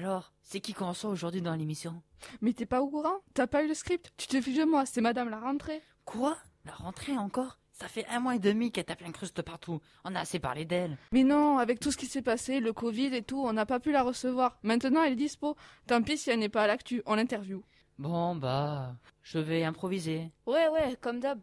[0.00, 2.00] Alors, c'est qui qu'on reçoit aujourd'hui dans l'émission?
[2.40, 3.18] Mais t'es pas au courant?
[3.34, 4.10] T'as pas eu le script?
[4.16, 5.82] Tu te fiches de moi, c'est madame la rentrée.
[6.06, 6.38] Quoi?
[6.64, 7.58] La rentrée encore?
[7.72, 9.82] Ça fait un mois et demi qu'elle tape l'incruste partout.
[10.06, 10.96] On a assez parlé d'elle.
[11.12, 13.78] Mais non, avec tout ce qui s'est passé, le Covid et tout, on n'a pas
[13.78, 14.56] pu la recevoir.
[14.62, 15.54] Maintenant, elle est dispo.
[15.86, 17.62] Tant pis si elle n'est pas à l'actu, on l'interview.
[17.98, 20.32] Bon, bah, je vais improviser.
[20.46, 21.40] Ouais, ouais, comme d'hab.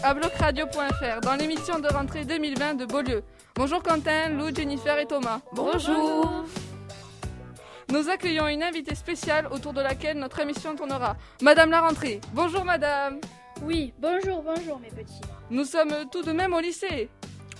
[0.00, 3.22] Sur ablocradio.fr dans l'émission de rentrée 2020 de Beaulieu.
[3.54, 5.40] Bonjour Quentin, Lou, Jennifer et Thomas.
[5.52, 6.44] Bonjour.
[7.90, 11.16] Nous accueillons une invitée spéciale autour de laquelle notre émission tournera.
[11.42, 12.20] Madame la rentrée.
[12.32, 13.20] Bonjour madame.
[13.62, 15.20] Oui, bonjour, bonjour mes petits.
[15.50, 17.10] Nous sommes tout de même au lycée.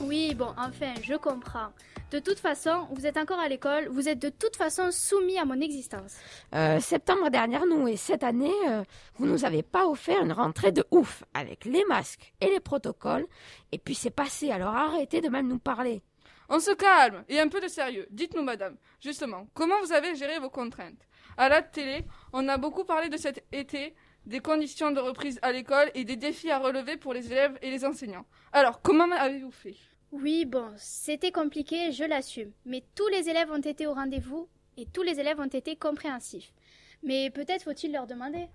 [0.00, 1.68] Oui, bon, enfin, je comprends.
[2.10, 5.44] De toute façon, vous êtes encore à l'école, vous êtes de toute façon soumis à
[5.44, 6.16] mon existence.
[6.54, 8.82] Euh, septembre dernier, nous, et cette année, euh,
[9.14, 13.26] vous nous avez pas offert une rentrée de ouf, avec les masques et les protocoles,
[13.70, 16.02] et puis c'est passé, alors arrêtez de même nous parler.
[16.48, 18.08] On se calme et un peu de sérieux.
[18.10, 21.06] Dites-nous madame, justement, comment vous avez géré vos contraintes?
[21.36, 23.94] À la télé, on a beaucoup parlé de cet été,
[24.26, 27.70] des conditions de reprise à l'école et des défis à relever pour les élèves et
[27.70, 28.26] les enseignants.
[28.52, 29.76] Alors, comment avez-vous fait?
[30.12, 32.50] Oui, bon, c'était compliqué, je l'assume.
[32.64, 36.52] Mais tous les élèves ont été au rendez-vous et tous les élèves ont été compréhensifs.
[37.02, 38.48] Mais peut-être faut-il leur demander.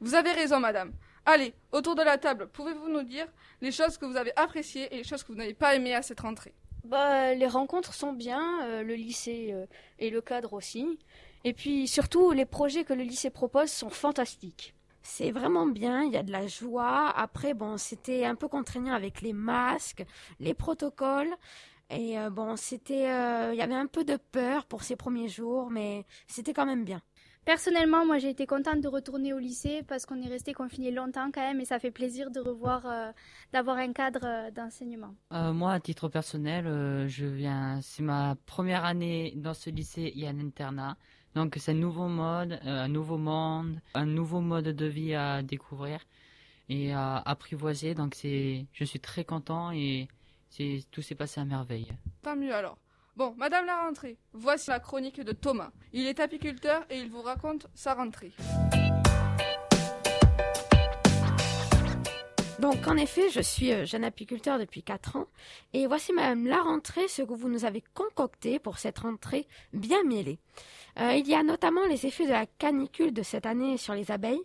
[0.00, 0.92] Vous avez raison madame.
[1.24, 3.26] Allez, autour de la table, pouvez-vous nous dire
[3.60, 6.02] les choses que vous avez appréciées et les choses que vous n'avez pas aimées à
[6.02, 6.54] cette rentrée?
[6.84, 9.66] Bah, les rencontres sont bien, euh, le lycée euh,
[9.98, 10.98] et le cadre aussi.
[11.44, 14.74] Et puis surtout, les projets que le lycée propose sont fantastiques.
[15.10, 17.08] C'est vraiment bien, il y a de la joie.
[17.08, 20.04] Après, bon, c'était un peu contraignant avec les masques,
[20.38, 21.34] les protocoles.
[21.88, 25.28] Et euh, bon, c'était, euh, il y avait un peu de peur pour ces premiers
[25.28, 27.00] jours, mais c'était quand même bien.
[27.48, 31.30] Personnellement, moi j'ai été contente de retourner au lycée parce qu'on est resté confiné longtemps
[31.32, 33.10] quand même et ça fait plaisir de revoir, euh,
[33.54, 35.14] d'avoir un cadre euh, d'enseignement.
[35.32, 37.80] Euh, moi, à titre personnel, euh, je viens.
[37.80, 40.98] C'est ma première année dans ce lycée et un internat.
[41.38, 45.40] Donc, c'est un nouveau mode, euh, un nouveau monde, un nouveau mode de vie à
[45.40, 46.00] découvrir
[46.68, 47.94] et à apprivoiser.
[47.94, 50.08] Donc, c'est, je suis très content et
[50.50, 51.92] c'est, tout s'est passé à merveille.
[52.22, 52.76] Tant mieux alors.
[53.14, 55.70] Bon, Madame la rentrée, voici la chronique de Thomas.
[55.92, 58.32] Il est apiculteur et il vous raconte sa rentrée.
[62.58, 65.28] Donc en effet, je suis euh, jeune apiculteur depuis 4 ans
[65.72, 70.02] et voici même la rentrée, ce que vous nous avez concocté pour cette rentrée bien
[70.02, 70.40] mêlée.
[71.00, 74.10] Euh, il y a notamment les effets de la canicule de cette année sur les
[74.10, 74.42] abeilles.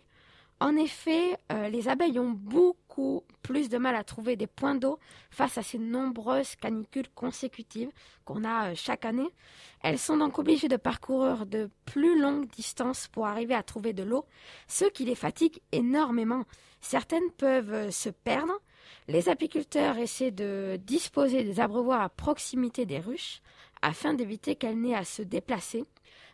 [0.60, 5.00] En effet, euh, les abeilles ont beaucoup plus de mal à trouver des points d'eau
[5.30, 7.90] face à ces nombreuses canicules consécutives
[8.24, 9.28] qu'on a euh, chaque année.
[9.82, 14.04] Elles sont donc obligées de parcourir de plus longues distances pour arriver à trouver de
[14.04, 14.24] l'eau,
[14.68, 16.44] ce qui les fatigue énormément.
[16.80, 18.54] Certaines peuvent se perdre.
[19.08, 23.42] Les apiculteurs essaient de disposer des abreuvoirs à proximité des ruches
[23.82, 25.84] afin d'éviter qu'elles n'aient à se déplacer.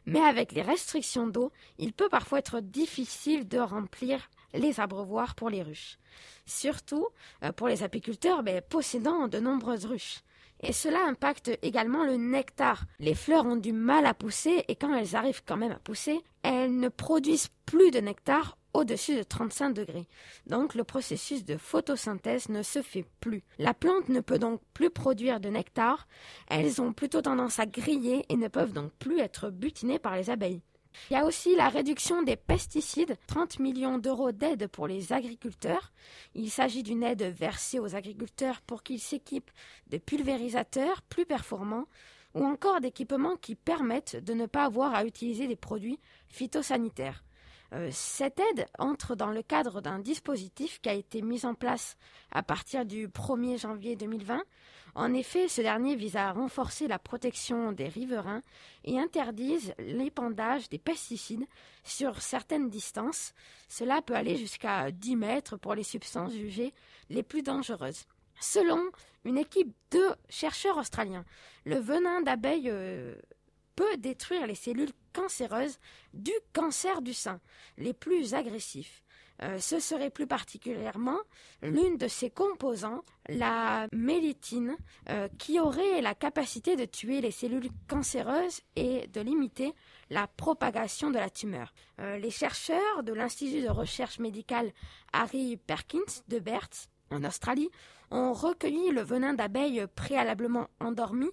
[0.07, 5.51] Mais avec les restrictions d'eau, il peut parfois être difficile de remplir les abreuvoirs pour
[5.51, 5.99] les ruches.
[6.47, 7.09] Surtout
[7.45, 10.21] euh, pour les apiculteurs ben, possédant de nombreuses ruches.
[10.63, 12.85] Et cela impacte également le nectar.
[12.99, 16.21] Les fleurs ont du mal à pousser et quand elles arrivent quand même à pousser,
[16.43, 20.07] elles ne produisent plus de nectar au-dessus de 35 degrés.
[20.47, 23.43] Donc le processus de photosynthèse ne se fait plus.
[23.59, 26.07] La plante ne peut donc plus produire de nectar.
[26.49, 30.31] Elles ont plutôt tendance à griller et ne peuvent donc plus être butinées par les
[30.31, 30.63] abeilles.
[31.11, 35.93] Il y a aussi la réduction des pesticides, 30 millions d'euros d'aide pour les agriculteurs.
[36.35, 39.51] Il s'agit d'une aide versée aux agriculteurs pour qu'ils s'équipent
[39.89, 41.87] de pulvérisateurs plus performants
[42.35, 45.99] ou encore d'équipements qui permettent de ne pas avoir à utiliser des produits
[46.29, 47.25] phytosanitaires.
[47.73, 51.97] Euh, cette aide entre dans le cadre d'un dispositif qui a été mis en place
[52.33, 54.43] à partir du 1er janvier 2020.
[54.97, 58.43] En effet, ce dernier vise à renforcer la protection des riverains
[58.85, 61.47] et interdise l'épandage des pesticides
[61.85, 63.33] sur certaines distances.
[63.69, 66.75] Cela peut aller jusqu'à 10 mètres pour les substances jugées
[67.09, 68.07] les plus dangereuses.
[68.41, 68.81] Selon
[69.25, 71.25] une équipe de chercheurs australiens,
[71.65, 73.15] le venin d'abeille euh,
[73.97, 75.79] détruire les cellules cancéreuses
[76.15, 77.41] du cancer du sein,
[77.79, 79.03] les plus agressifs.
[79.43, 81.19] Euh, ce serait plus particulièrement
[81.63, 84.77] l'une de ses composants, la mélitine,
[85.09, 89.73] euh, qui aurait la capacité de tuer les cellules cancéreuses et de limiter
[90.11, 91.73] la propagation de la tumeur.
[92.01, 94.73] Euh, les chercheurs de l'Institut de recherche médicale
[95.13, 97.71] Harry Perkins de Berthe, en Australie,
[98.11, 101.31] ont recueilli le venin d'abeilles préalablement endormi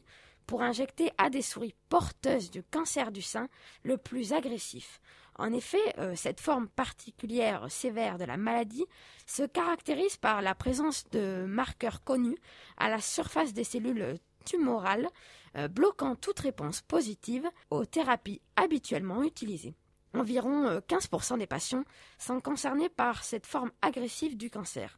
[0.48, 3.50] pour injecter à des souris porteuses du cancer du sein
[3.84, 5.00] le plus agressif.
[5.38, 8.86] En effet, euh, cette forme particulière sévère de la maladie
[9.28, 12.38] se caractérise par la présence de marqueurs connus
[12.78, 15.10] à la surface des cellules tumorales,
[15.56, 19.76] euh, bloquant toute réponse positive aux thérapies habituellement utilisées.
[20.14, 21.84] Environ 15% euh, des patients
[22.18, 24.98] sont concernés par cette forme agressive du cancer.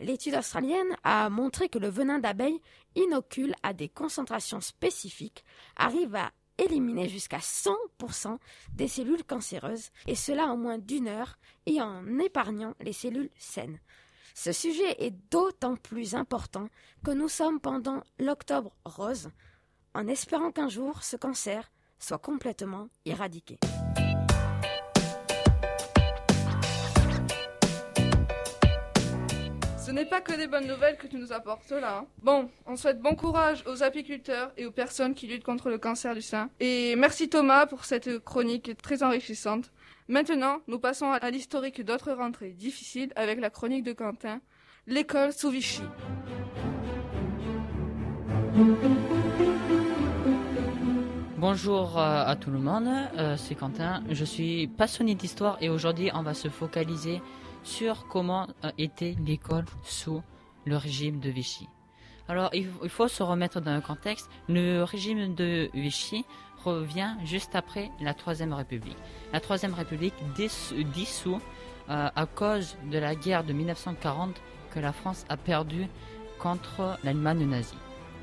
[0.00, 2.60] L'étude australienne a montré que le venin d'abeille
[2.94, 5.44] inocule à des concentrations spécifiques
[5.76, 8.38] arrive à éliminer jusqu'à 100%
[8.74, 13.80] des cellules cancéreuses, et cela en moins d'une heure et en épargnant les cellules saines.
[14.34, 16.68] Ce sujet est d'autant plus important
[17.04, 19.30] que nous sommes pendant l'octobre rose,
[19.94, 23.58] en espérant qu'un jour ce cancer soit complètement éradiqué.
[29.88, 32.00] Ce n'est pas que des bonnes nouvelles que tu nous apportes là.
[32.00, 32.06] Hein.
[32.22, 36.14] Bon, on souhaite bon courage aux apiculteurs et aux personnes qui luttent contre le cancer
[36.14, 36.50] du sein.
[36.60, 39.72] Et merci Thomas pour cette chronique très enrichissante.
[40.06, 44.42] Maintenant, nous passons à l'historique d'autres rentrées difficiles avec la chronique de Quentin,
[44.86, 45.80] l'école sous Vichy.
[51.38, 54.02] Bonjour euh, à tout le monde, euh, c'est Quentin.
[54.10, 57.22] Je suis passionné d'histoire et aujourd'hui on va se focaliser
[57.68, 60.22] sur comment euh, était l'école sous
[60.64, 61.68] le régime de Vichy.
[62.26, 64.28] Alors, il faut se remettre dans un contexte.
[64.48, 66.24] Le régime de Vichy
[66.62, 68.96] revient juste après la Troisième République.
[69.32, 71.40] La Troisième République dissout
[71.88, 74.34] euh, à cause de la guerre de 1940
[74.70, 75.86] que la France a perdue
[76.38, 77.78] contre l'Allemagne nazie.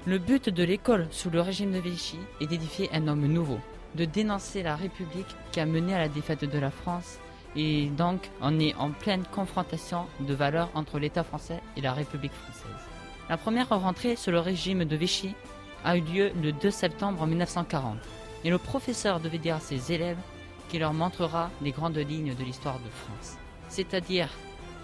[0.05, 3.59] Le but de l'école sous le régime de Vichy est d'édifier un homme nouveau,
[3.95, 7.19] de dénoncer la République qui a mené à la défaite de la France
[7.55, 12.33] et donc, on est en pleine confrontation de valeurs entre l'État français et la République
[12.33, 12.81] française.
[13.29, 15.33] La première rentrée sous le régime de Vichy
[15.83, 17.97] a eu lieu le 2 septembre 1940.
[18.43, 20.17] Et le professeur devait dire à ses élèves
[20.69, 23.37] qu'il leur montrera les grandes lignes de l'histoire de France.
[23.69, 24.29] C'est-à-dire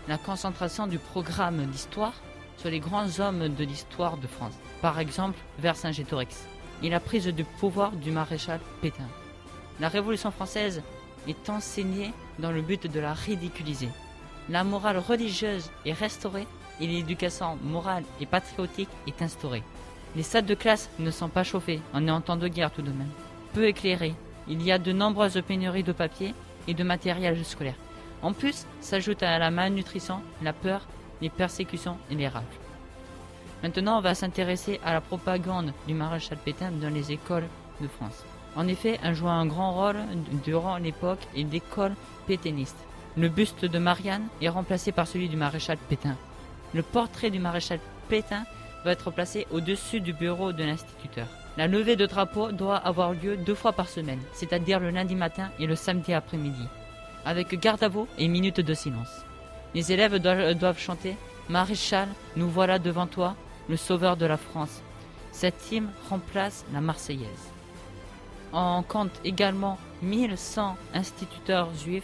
[0.07, 2.13] la concentration du programme d'histoire
[2.57, 4.53] sur les grands hommes de l'histoire de France.
[4.81, 6.47] Par exemple, Vercingétorix
[6.83, 9.07] et la prise du pouvoir du maréchal Pétain.
[9.79, 10.81] La Révolution française
[11.27, 13.89] est enseignée dans le but de la ridiculiser.
[14.49, 16.47] La morale religieuse est restaurée
[16.79, 19.63] et l'éducation morale et patriotique est instaurée.
[20.15, 22.81] Les salles de classe ne sont pas chauffées, on est en temps de guerre tout
[22.81, 23.11] de même.
[23.53, 24.15] Peu éclairées,
[24.47, 26.33] il y a de nombreuses pénuries de papier
[26.67, 27.75] et de matériel scolaire.
[28.21, 30.85] En plus, s'ajoute à la malnutrition, la peur,
[31.21, 32.44] les persécutions et les rages.
[33.63, 37.47] Maintenant, on va s'intéresser à la propagande du maréchal Pétain dans les écoles
[37.79, 38.25] de France.
[38.56, 39.98] En effet, elle joua un grand rôle
[40.44, 41.95] durant l'époque et l'école
[42.27, 42.77] pétainiste.
[43.18, 46.18] Le buste de Marianne est remplacé par celui du maréchal Pétain.
[46.74, 48.44] Le portrait du maréchal Pétain
[48.83, 51.27] va être placé au-dessus du bureau de l'instituteur.
[51.57, 55.50] La levée de drapeau doit avoir lieu deux fois par semaine, c'est-à-dire le lundi matin
[55.59, 56.68] et le samedi après-midi,
[57.25, 59.25] avec garde à vous et minute de silence.
[59.75, 60.19] Les élèves
[60.57, 61.15] doivent chanter
[61.50, 62.07] Maréchal,
[62.38, 63.36] nous voilà devant toi,
[63.68, 64.81] le sauveur de la France.
[65.33, 67.51] Cette hymne remplace la Marseillaise.
[68.53, 72.03] On compte également 1100 instituteurs juifs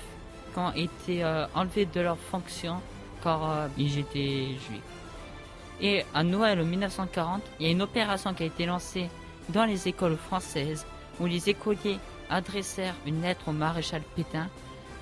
[0.53, 2.81] qui ont été euh, enlevés de leurs fonctions
[3.23, 4.81] car euh, ils étaient juifs.
[5.81, 9.09] Et à Noël 1940, il y a une opération qui a été lancée
[9.49, 10.85] dans les écoles françaises
[11.19, 14.47] où les écoliers adressèrent une lettre au maréchal Pétain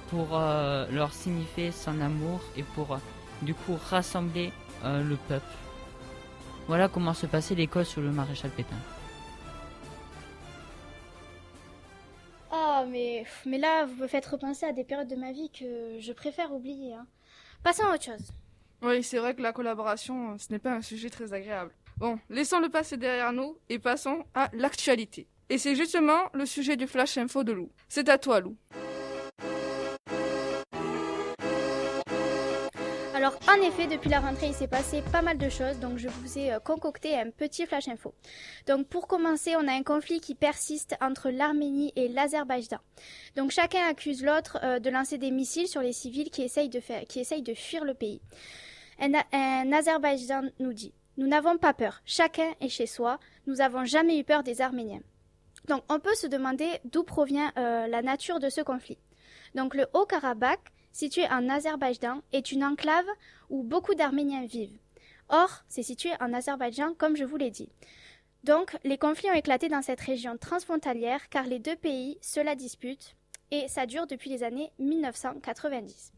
[0.10, 2.98] pour euh, leur signifier son amour et pour
[3.41, 4.51] du coup rassembler
[4.84, 5.46] le peuple.
[6.67, 8.75] Voilà comment se passait l'école sous le maréchal Pétain.
[12.88, 16.13] Mais, mais là, vous me faites repenser à des périodes de ma vie que je
[16.13, 16.93] préfère oublier.
[16.93, 17.05] Hein.
[17.63, 18.31] Passons à autre chose.
[18.81, 21.71] Oui, c'est vrai que la collaboration, ce n'est pas un sujet très agréable.
[21.97, 25.27] Bon, laissons le passé derrière nous et passons à l'actualité.
[25.50, 27.71] Et c'est justement le sujet du Flash Info de Lou.
[27.88, 28.57] C'est à toi, Lou.
[33.25, 36.08] Alors en effet, depuis la rentrée, il s'est passé pas mal de choses, donc je
[36.08, 38.13] vous ai euh, concocté un petit flash info.
[38.67, 42.77] Donc pour commencer, on a un conflit qui persiste entre l'Arménie et l'Azerbaïdjan.
[43.36, 47.53] Donc chacun accuse l'autre euh, de lancer des missiles sur les civils qui essayent de,
[47.55, 48.22] fuir le pays.
[49.00, 53.17] Un, un Azerbaïdjan nous dit Nous n'avons pas peur, chacun est chez soi,
[53.48, 55.01] nous n'avons jamais eu peur des Arméniens.
[55.67, 59.00] Donc on peut se demander d'où provient euh, la nature de ce conflit.
[59.55, 63.05] Donc le Haut-Karabakh situé en Azerbaïdjan, est une enclave
[63.49, 64.79] où beaucoup d'Arméniens vivent.
[65.27, 67.67] Or, c'est situé en Azerbaïdjan, comme je vous l'ai dit.
[68.45, 72.55] Donc, les conflits ont éclaté dans cette région transfrontalière car les deux pays se la
[72.55, 73.17] disputent
[73.51, 76.13] et ça dure depuis les années 1990.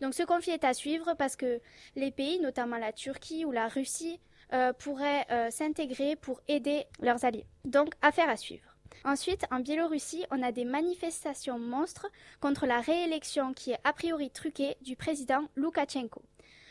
[0.00, 1.60] Donc ce conflit est à suivre parce que
[1.94, 4.18] les pays, notamment la Turquie ou la Russie,
[4.54, 7.46] euh, pourraient euh, s'intégrer pour aider leurs alliés.
[7.64, 8.71] Donc, affaire à suivre.
[9.04, 12.06] Ensuite, en Biélorussie, on a des manifestations monstres
[12.40, 16.22] contre la réélection qui est a priori truquée du président Loukachenko.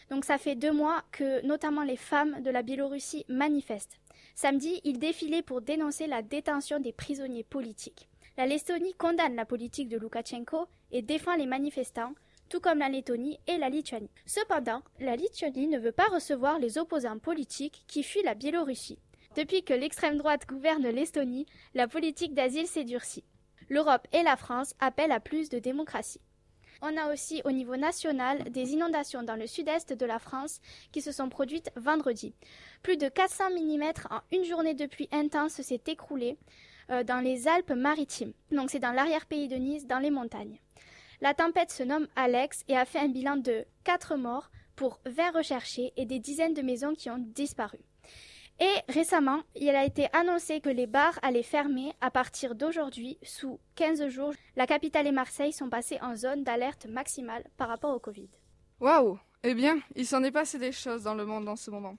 [0.10, 3.98] Donc ça fait deux mois que notamment les femmes de la Biélorussie manifestent.
[4.36, 8.10] Samedi, ils défilaient pour dénoncer la détention des prisonniers politiques.
[8.38, 12.14] La Lettonie condamne la politique de Loukachenko et défend les manifestants,
[12.50, 14.10] tout comme la Lettonie et la Lituanie.
[14.26, 19.00] Cependant, la Lituanie ne veut pas recevoir les opposants politiques qui fuient la Biélorussie.
[19.36, 23.24] Depuis que l'extrême droite gouverne l'Estonie, la politique d'asile s'est durcie.
[23.70, 26.20] L'Europe et la France appellent à plus de démocratie.
[26.82, 30.60] On a aussi au niveau national des inondations dans le sud-est de la France
[30.92, 32.34] qui se sont produites vendredi.
[32.84, 36.38] Plus de 400 mm en une journée de pluie intense s'est écroulé
[36.90, 38.34] euh, dans les Alpes-Maritimes.
[38.52, 40.60] Donc c'est dans l'arrière-pays de Nice, dans les montagnes.
[41.22, 45.32] La tempête se nomme Alex et a fait un bilan de 4 morts pour 20
[45.38, 47.78] recherchés et des dizaines de maisons qui ont disparu.
[48.62, 53.60] Et récemment, il a été annoncé que les bars allaient fermer à partir d'aujourd'hui sous
[53.74, 54.34] 15 jours.
[54.56, 58.30] La capitale et Marseille sont passées en zone d'alerte maximale par rapport au Covid.
[58.80, 61.98] Waouh Eh bien, il s'en est passé des choses dans le monde en ce moment.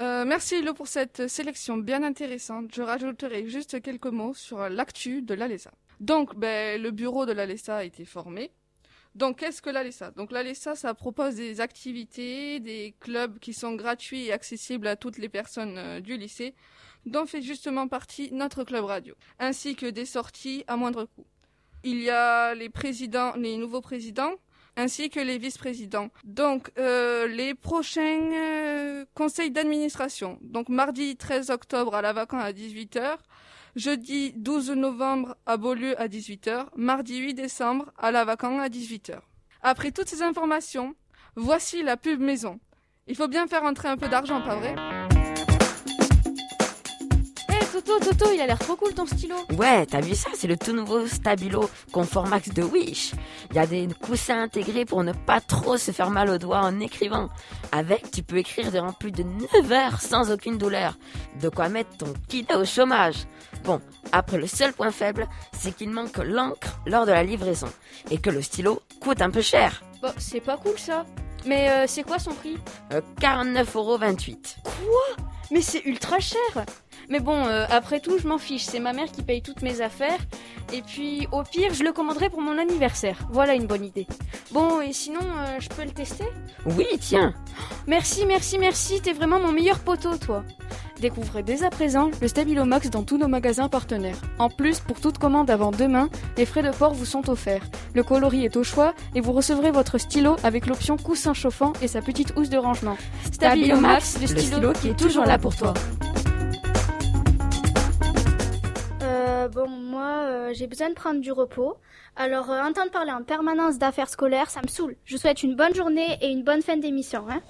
[0.00, 2.74] Euh, merci Hilo pour cette sélection bien intéressante.
[2.74, 5.70] Je rajouterai juste quelques mots sur l'actu de l'ALESA.
[6.00, 8.50] Donc, ben, le bureau de l'ALESA a été formé.
[9.18, 14.26] Donc, qu'est-ce que l'ALESA Donc, l'ALESA, ça propose des activités, des clubs qui sont gratuits
[14.26, 16.54] et accessibles à toutes les personnes euh, du lycée,
[17.04, 21.26] dont fait justement partie notre club radio, ainsi que des sorties à moindre coût.
[21.82, 24.34] Il y a les présidents, les nouveaux présidents,
[24.76, 26.10] ainsi que les vice-présidents.
[26.22, 30.38] Donc, euh, les prochains euh, conseils d'administration.
[30.42, 33.16] Donc, mardi 13 octobre à la vacance à 18h,
[33.78, 39.20] jeudi 12 novembre à Beaulieu à 18h, mardi 8 décembre à la vacance à 18h.
[39.62, 40.94] Après toutes ces informations,
[41.36, 42.58] voici la pub maison.
[43.06, 44.74] Il faut bien faire entrer un peu d'argent, pas vrai?
[47.72, 49.34] Toto, Toto, il a l'air trop cool ton stylo.
[49.56, 50.30] Ouais, t'as vu ça?
[50.34, 53.12] C'est le tout nouveau Stabilo Conformax de Wish.
[53.50, 56.60] Il y a des coussins intégrés pour ne pas trop se faire mal aux doigts
[56.60, 57.28] en écrivant.
[57.72, 59.22] Avec, tu peux écrire durant plus de
[59.62, 60.96] 9 heures sans aucune douleur.
[61.40, 63.26] De quoi mettre ton kid au chômage.
[63.64, 63.80] Bon,
[64.12, 67.68] après le seul point faible, c'est qu'il manque l'encre lors de la livraison.
[68.10, 69.82] Et que le stylo coûte un peu cher.
[70.02, 71.04] Bon, c'est pas cool ça.
[71.46, 72.58] Mais euh, c'est quoi son prix?
[72.92, 74.36] Euh, 49,28€.
[75.50, 76.64] Mais c'est ultra cher
[77.08, 79.80] Mais bon, euh, après tout, je m'en fiche, c'est ma mère qui paye toutes mes
[79.80, 80.18] affaires.
[80.72, 83.18] Et puis, au pire, je le commanderai pour mon anniversaire.
[83.30, 84.06] Voilà une bonne idée.
[84.52, 86.26] Bon, et sinon, euh, je peux le tester?
[86.66, 87.32] Oui, tiens.
[87.86, 90.44] Merci, merci, merci, t'es vraiment mon meilleur poteau, toi.
[91.00, 94.20] Découvrez dès à présent le Stabilo Max dans tous nos magasins partenaires.
[94.38, 97.62] En plus, pour toute commande avant demain, les frais de port vous sont offerts.
[97.94, 101.88] Le coloris est au choix et vous recevrez votre stylo avec l'option coussin chauffant et
[101.88, 102.96] sa petite housse de rangement.
[103.32, 105.72] Stabilo Max, le stylo qui est toujours là pour toi.
[109.48, 111.76] Euh, bon, moi, euh, j'ai besoin de prendre du repos.
[112.16, 114.96] Alors, euh, entendre parler en permanence d'affaires scolaires, ça me saoule.
[115.04, 117.26] Je vous souhaite une bonne journée et une bonne fin d'émission.
[117.28, 117.40] Hein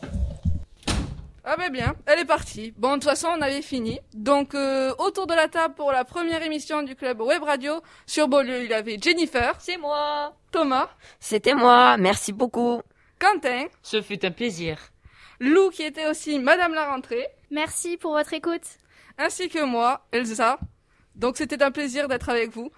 [1.45, 2.73] Ah ben bien, elle est partie.
[2.77, 4.01] Bon, de toute façon, on avait fini.
[4.15, 8.29] Donc, euh, autour de la table pour la première émission du club Web Radio, sur
[8.29, 10.89] Beaulieu, il y avait Jennifer, C'est moi Thomas,
[11.21, 12.81] C'était moi, merci beaucoup.
[13.19, 14.79] Quentin, Ce fut un plaisir.
[15.41, 18.63] Lou qui était aussi Madame la rentrée, Merci pour votre écoute.
[19.19, 20.59] ainsi que moi, Elsa.
[21.19, 22.71] Donc, c'était un plaisir d'être avec vous.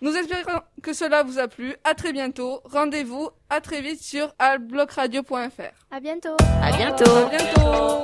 [0.00, 1.74] Nous espérons que cela vous a plu.
[1.84, 2.60] À très bientôt.
[2.64, 5.34] Rendez-vous à très vite sur alblocradio.fr.
[5.90, 6.36] À bientôt.
[6.62, 7.16] À bientôt.
[7.16, 8.02] À bientôt.